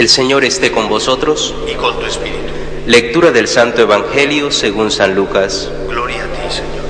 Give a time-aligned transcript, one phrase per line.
[0.00, 1.54] El Señor esté con vosotros.
[1.70, 2.38] y con tu espíritu.
[2.86, 5.70] Lectura del Santo Evangelio según San Lucas.
[5.90, 6.86] Gloria a ti, Señor.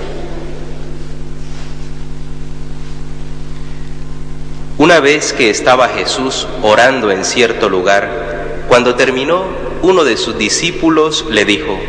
[4.78, 9.42] Una vez que estaba Jesús orando en cierto lugar, cuando terminó,
[9.82, 11.80] uno de sus discípulos le dijo,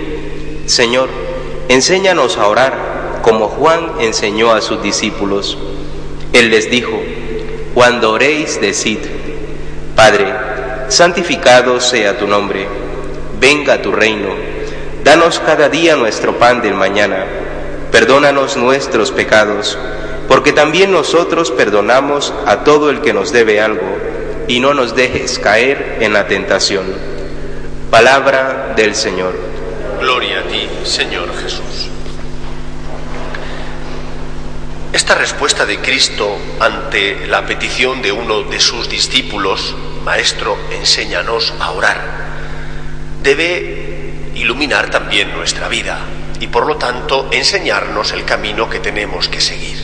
[0.66, 1.10] Señor,
[1.70, 5.56] enséñanos a orar, como Juan enseñó a sus discípulos.
[6.34, 7.00] Él les dijo,
[7.76, 8.98] cuando oréis, decid,
[9.96, 10.34] Padre,
[10.92, 12.68] santificado sea tu nombre,
[13.40, 14.28] venga tu reino,
[15.06, 17.26] danos cada día nuestro pan del mañana,
[17.94, 19.78] perdónanos nuestros pecados,
[20.28, 23.88] porque también nosotros perdonamos a todo el que nos debe algo,
[24.50, 26.84] y no nos dejes caer en la tentación.
[27.90, 29.34] Palabra del Señor.
[30.02, 31.88] Gloria a ti, Señor Jesús.
[34.92, 41.72] Esta respuesta de Cristo ante la petición de uno de sus discípulos, Maestro, enséñanos a
[41.72, 42.02] orar,
[43.22, 46.00] debe iluminar también nuestra vida
[46.40, 49.78] y por lo tanto enseñarnos el camino que tenemos que seguir.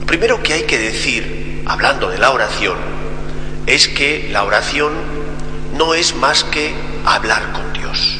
[0.00, 2.78] Lo primero que hay que decir, hablando de la oración,
[3.66, 4.92] es que la oración
[5.76, 8.18] no es más que hablar con Dios.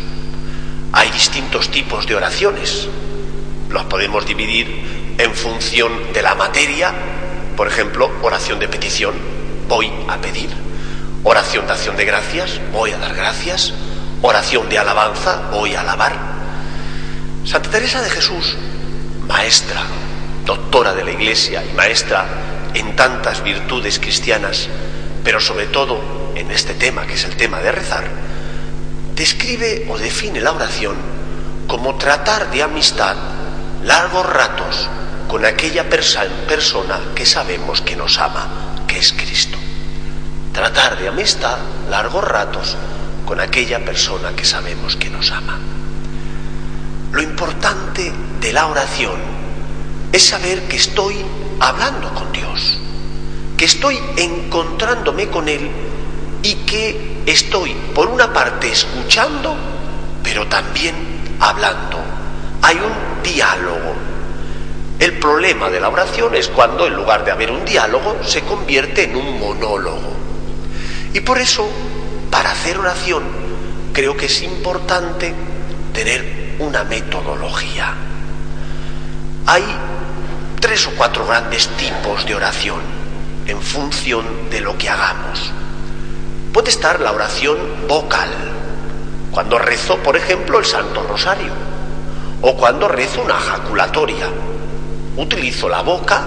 [0.93, 2.89] Hay distintos tipos de oraciones.
[3.71, 6.93] Los podemos dividir en función de la materia,
[7.57, 9.15] por ejemplo, oración de petición,
[9.69, 10.51] voy a pedir,
[11.25, 13.73] oración de acción de gracias, voy a dar gracias,
[14.21, 16.15] oración de alabanza, voy a alabar.
[17.45, 18.57] Santa Teresa de Jesús,
[19.27, 19.83] maestra,
[20.45, 22.27] doctora de la Iglesia y maestra
[22.75, 24.69] en tantas virtudes cristianas,
[25.25, 25.99] pero sobre todo
[26.35, 28.05] en este tema que es el tema de rezar,
[29.15, 30.97] describe o define la oración
[31.67, 33.17] como tratar de amistad
[33.83, 34.89] largos ratos
[35.29, 39.57] con aquella persona que sabemos que nos ama, que es Cristo.
[40.55, 41.59] Tratar de amistad
[41.91, 42.77] largos ratos
[43.27, 45.59] con aquella persona que sabemos que nos ama.
[47.11, 49.17] Lo importante de la oración
[50.13, 51.17] es saber que estoy
[51.59, 52.79] hablando con Dios,
[53.57, 55.69] que estoy encontrándome con Él
[56.45, 59.57] y que estoy, por una parte, escuchando,
[60.23, 60.95] pero también
[61.41, 61.99] hablando.
[62.63, 63.97] Hay un diálogo.
[65.01, 69.03] El problema de la oración es cuando en lugar de haber un diálogo se convierte
[69.03, 70.14] en un monólogo.
[71.15, 71.65] Y por eso,
[72.29, 73.23] para hacer oración,
[73.93, 75.33] creo que es importante
[75.93, 77.95] tener una metodología.
[79.47, 79.63] Hay
[80.61, 82.81] tres o cuatro grandes tipos de oración
[83.47, 85.53] en función de lo que hagamos.
[86.53, 88.31] Puede estar la oración vocal,
[89.31, 91.53] cuando rezo, por ejemplo, el Santo Rosario,
[92.43, 94.27] o cuando rezo una jaculatoria.
[95.17, 96.25] Utilizo la boca,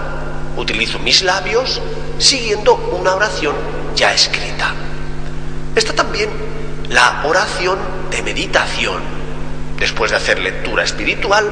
[0.55, 1.81] utilizo mis labios,
[2.19, 4.73] siguiendo una oración ya escrita.
[5.75, 6.29] Está también
[6.89, 7.79] la oración
[8.11, 9.01] de meditación.
[9.77, 11.51] Después de hacer lectura espiritual,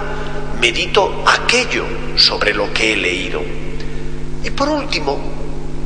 [0.62, 1.86] medito aquello
[2.16, 3.42] sobre lo que he leído.
[4.44, 5.20] Y por último,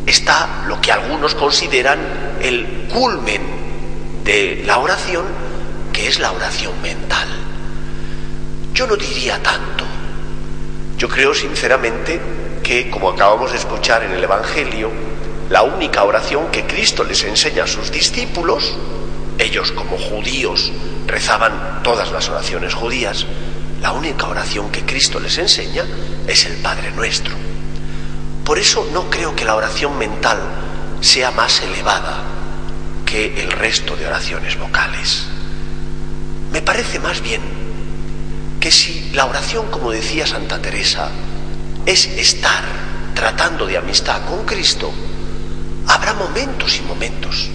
[0.06, 2.00] está lo que algunos consideran
[2.42, 3.42] el culmen
[4.24, 5.25] de la oración,
[5.94, 7.28] que es la oración mental.
[8.74, 9.86] Yo no diría tanto.
[10.98, 12.19] Yo creo sinceramente
[12.62, 14.92] que, como acabamos de escuchar en el Evangelio,
[15.50, 18.76] la única oración que Cristo les enseña a sus discípulos,
[19.40, 20.72] ellos como judíos
[21.08, 23.26] rezaban todas las oraciones judías,
[23.82, 25.86] la única oración que Cristo les enseña
[26.28, 27.34] es el Padre Nuestro.
[28.44, 30.38] Por eso no creo que la oración mental
[31.02, 32.24] sea más elevada
[33.06, 35.26] que el resto de oraciones vocales.
[36.52, 37.42] Me parece más bien
[38.60, 41.10] que si la oración, como decía Santa Teresa,
[41.86, 42.64] es estar
[43.16, 44.94] tratando de amistad con Cristo,
[46.14, 47.50] momentos y momentos.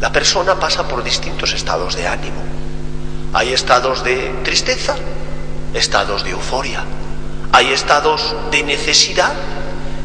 [0.00, 2.42] La persona pasa por distintos estados de ánimo.
[3.32, 4.96] Hay estados de tristeza,
[5.74, 6.84] estados de euforia,
[7.52, 9.32] hay estados de necesidad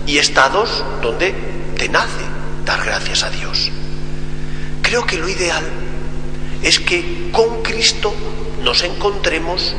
[0.06, 1.34] y estados donde
[1.78, 2.24] te nace
[2.66, 3.72] dar gracias a Dios.
[4.82, 5.64] Creo que lo ideal
[6.62, 8.14] es que con Cristo
[8.62, 9.74] nos encontremos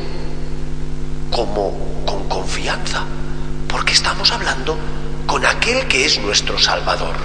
[1.31, 3.03] como con confianza,
[3.67, 4.77] porque estamos hablando
[5.25, 7.15] con aquel que es nuestro Salvador.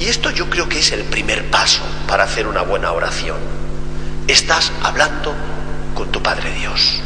[0.00, 3.36] Y esto yo creo que es el primer paso para hacer una buena oración.
[4.26, 5.34] Estás hablando
[5.94, 7.00] con tu Padre Dios.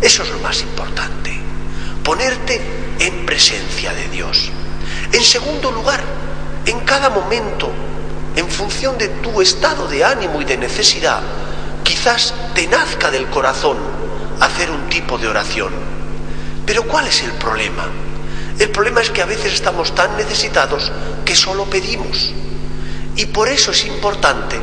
[0.00, 1.38] Eso es lo más importante.
[2.02, 2.58] Ponerte
[2.98, 4.50] en presencia de Dios.
[5.12, 6.00] En segundo lugar,
[6.64, 7.70] en cada momento,
[8.34, 11.20] en función de tu estado de ánimo y de necesidad,
[11.84, 13.76] quizás te nazca del corazón
[14.40, 15.74] hacer un tipo de oración.
[16.64, 17.88] Pero ¿cuál es el problema?
[18.60, 20.92] El problema es que a veces estamos tan necesitados
[21.24, 22.30] que solo pedimos.
[23.16, 24.60] Y por eso es importante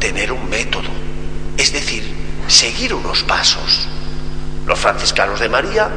[0.00, 0.88] tener un método,
[1.58, 2.02] es decir,
[2.48, 3.86] seguir unos pasos.
[4.66, 5.90] Los franciscanos de María,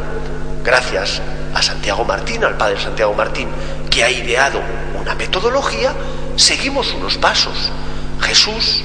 [0.61, 1.21] gracias
[1.53, 3.47] a Santiago Martín, al padre Santiago Martín,
[3.89, 4.61] que ha ideado
[4.99, 5.93] una metodología,
[6.35, 7.71] seguimos unos pasos.
[8.19, 8.83] Jesús,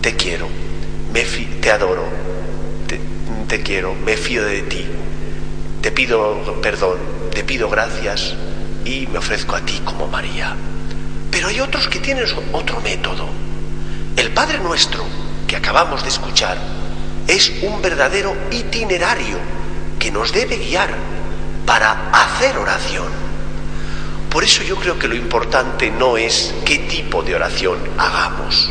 [0.00, 0.48] te quiero,
[1.60, 2.08] te adoro,
[3.46, 4.84] te quiero, me fío de ti,
[5.80, 6.98] te pido perdón,
[7.32, 8.34] te pido gracias
[8.84, 10.56] y me ofrezco a ti como María.
[11.30, 13.28] Pero hay otros que tienen otro método.
[14.16, 15.04] El Padre Nuestro,
[15.46, 16.58] que acabamos de escuchar,
[17.26, 19.38] es un verdadero itinerario
[19.98, 20.90] que nos debe guiar
[21.64, 23.08] para hacer oración.
[24.30, 28.70] Por eso yo creo que lo importante no es qué tipo de oración hagamos.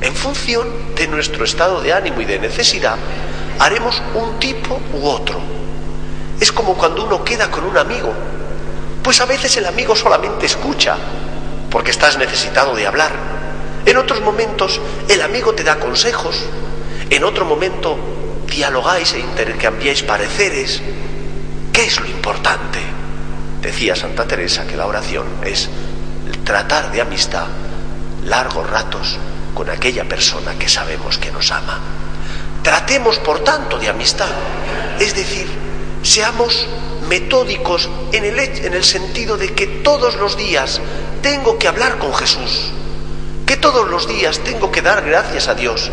[0.00, 2.96] En función de nuestro estado de ánimo y de necesidad,
[3.58, 5.59] haremos un tipo u otro.
[6.40, 8.12] Es como cuando uno queda con un amigo.
[9.02, 10.96] Pues a veces el amigo solamente escucha,
[11.70, 13.12] porque estás necesitado de hablar.
[13.86, 16.36] En otros momentos el amigo te da consejos.
[17.10, 17.98] En otro momento
[18.46, 20.82] dialogáis e intercambiáis pareceres.
[21.72, 22.80] ¿Qué es lo importante?
[23.62, 25.68] Decía Santa Teresa que la oración es
[26.44, 27.46] tratar de amistad
[28.24, 29.18] largos ratos
[29.54, 31.78] con aquella persona que sabemos que nos ama.
[32.62, 34.28] Tratemos, por tanto, de amistad.
[34.98, 35.46] Es decir,
[36.02, 36.66] seamos
[37.08, 40.80] metódicos en el, en el sentido de que todos los días
[41.22, 42.70] tengo que hablar con Jesús,
[43.46, 45.90] que todos los días tengo que dar gracias a Dios,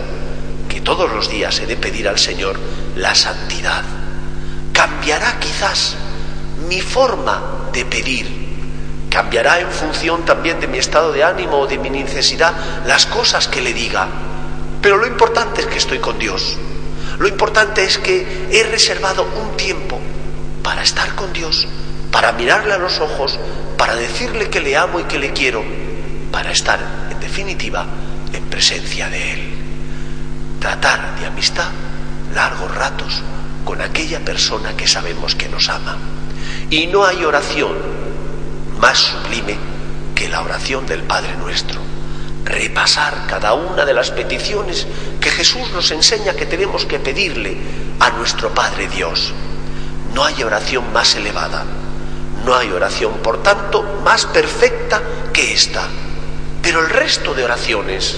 [0.70, 2.60] que todos los días he de pedir al Señor
[2.96, 3.84] la santidad.
[4.74, 5.96] Cambiará quizás
[6.68, 8.28] mi forma de pedir,
[9.10, 12.54] cambiará en función también de mi estado de ánimo o de mi necesidad
[12.86, 14.08] las cosas que le diga,
[14.82, 16.58] pero lo importante es que estoy con Dios.
[17.20, 20.00] Lo importante es que he reservado un tiempo
[20.64, 21.68] para estar con Dios,
[22.12, 23.40] para mirarle a los ojos,
[23.78, 25.64] para decirle que le amo y que le quiero,
[26.32, 26.80] para estar,
[27.10, 27.86] en definitiva,
[28.34, 29.54] en presencia de Él.
[30.60, 31.70] Tratar de amistad
[32.34, 33.24] largos ratos
[33.66, 35.98] con aquella persona que sabemos que nos ama.
[36.70, 37.76] Y no hay oración
[38.80, 39.58] más sublime
[40.14, 41.97] que la oración del Padre nuestro.
[42.48, 44.88] Repasar cada una de las peticiones
[45.20, 47.58] que Jesús nos enseña que tenemos que pedirle
[48.00, 49.34] a nuestro Padre Dios.
[50.14, 51.66] No hay oración más elevada,
[52.46, 55.02] no hay oración, por tanto, más perfecta
[55.34, 55.90] que esta.
[56.62, 58.18] Pero el resto de oraciones,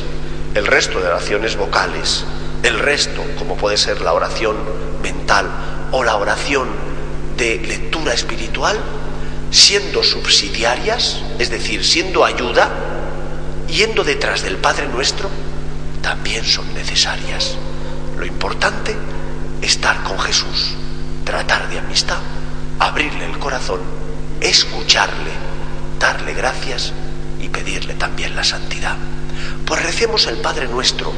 [0.54, 2.24] el resto de oraciones vocales,
[2.62, 4.58] el resto, como puede ser la oración
[5.02, 5.50] mental
[5.92, 6.70] o la oración
[7.36, 8.78] de lectura espiritual,
[9.50, 12.70] siendo subsidiarias, es decir, siendo ayuda,
[13.70, 15.30] yendo detrás del Padre nuestro,
[16.02, 17.56] también son necesarias.
[18.18, 18.96] Lo importante,
[19.62, 20.76] estar con Jesús,
[21.24, 22.20] tratar de amistad,
[22.80, 24.00] abrirle el corazón
[24.42, 25.32] escucharle,
[26.00, 26.94] darle gracias
[27.40, 28.96] y pedirle también la santidad.
[29.66, 31.14] Pues recemos el Padre nuestro,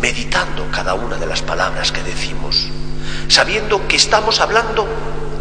[0.00, 2.68] meditando cada una de las palabras que decimos,
[3.28, 4.86] sabiendo que estamos hablando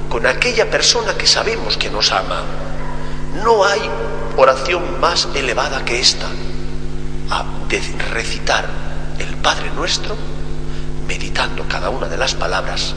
[0.09, 2.43] con aquella persona que sabemos que nos ama.
[3.43, 3.81] No hay
[4.39, 6.27] oración más elevada que esta,
[7.29, 7.45] a
[8.13, 8.69] recitar
[9.19, 10.15] el Padre nuestro,
[11.05, 12.95] meditando cada una de las palabras,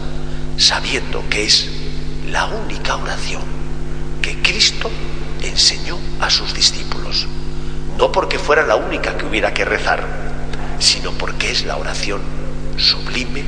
[0.56, 1.68] sabiendo que es
[2.30, 3.42] la única oración
[4.22, 4.88] que Cristo
[5.42, 7.26] enseñó a sus discípulos.
[7.98, 10.06] No porque fuera la única que hubiera que rezar,
[10.78, 12.20] sino porque es la oración
[12.76, 13.42] sublime,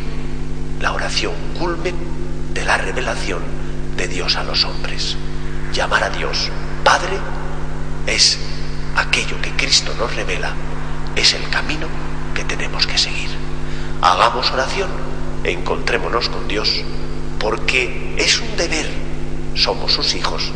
[0.81, 1.95] la oración culmen
[2.53, 3.41] de la revelación
[3.97, 5.17] de Dios a los hombres.
[5.73, 6.51] Llamar a Dios
[6.85, 7.19] Padre
[8.07, 8.39] es
[8.97, 10.53] aquello que Cristo nos revela,
[11.17, 11.87] es el camino
[12.35, 13.31] que tenemos que seguir.
[14.03, 14.91] Hagamos oración
[15.45, 16.83] encontrémonos con Dios
[17.39, 18.89] porque es un deber,
[19.55, 20.51] somos sus hijos,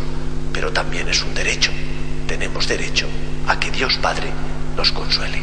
[0.52, 1.70] pero también es un derecho.
[2.26, 3.06] Tenemos derecho
[3.46, 4.32] a que Dios Padre
[4.76, 5.42] nos consuele.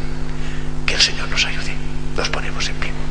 [0.86, 1.74] Que el Señor nos ayude.
[2.16, 3.05] Nos ponemos en pie.